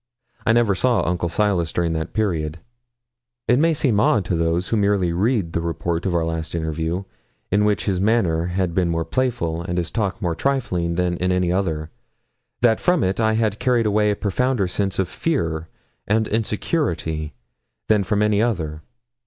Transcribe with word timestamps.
I 0.47 0.53
never 0.53 0.73
saw 0.73 1.03
Uncle 1.07 1.29
Silas 1.29 1.71
during 1.71 1.93
that 1.93 2.11
period. 2.13 2.57
It 3.47 3.59
may 3.59 3.75
seem 3.75 3.99
odd 3.99 4.25
to 4.25 4.35
those 4.35 4.69
who 4.69 4.75
merely 4.77 5.13
read 5.13 5.53
the 5.53 5.61
report 5.61 6.07
of 6.07 6.15
our 6.15 6.25
last 6.25 6.55
interview, 6.55 7.03
in 7.51 7.65
which 7.65 7.85
his 7.85 8.01
manner 8.01 8.47
had 8.47 8.73
been 8.73 8.89
more 8.89 9.05
playful 9.05 9.61
and 9.61 9.77
his 9.77 9.91
talk 9.91 10.19
more 10.19 10.33
trifling 10.33 10.95
than 10.95 11.17
in 11.17 11.31
any 11.31 11.51
other, 11.51 11.91
that 12.61 12.79
from 12.81 13.03
it 13.03 13.19
I 13.19 13.33
had 13.33 13.59
carried 13.59 13.85
away 13.85 14.09
a 14.09 14.15
profounder 14.15 14.67
sense 14.67 14.97
of 14.97 15.07
fear 15.07 15.67
and 16.07 16.27
insecurity 16.27 17.35
than 17.87 18.03
from 18.03 18.23
any 18.23 18.41
other. 18.41 18.81